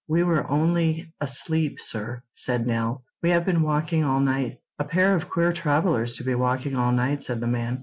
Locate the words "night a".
4.19-4.83